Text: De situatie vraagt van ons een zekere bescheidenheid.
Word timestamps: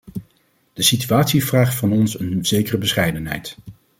De 0.73 0.81
situatie 0.83 1.45
vraagt 1.45 1.75
van 1.75 1.91
ons 1.91 2.19
een 2.19 2.45
zekere 2.45 2.77
bescheidenheid. 2.77 3.57